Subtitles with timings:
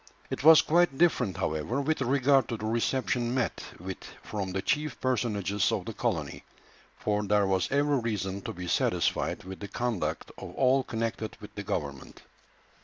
[0.31, 4.99] It was quite different, however, with regard to the reception met with from the chief
[4.99, 6.43] personages of the colony,
[6.97, 11.53] for there was every reason to be satisfied with the conduct of all connected with
[11.53, 12.23] the government.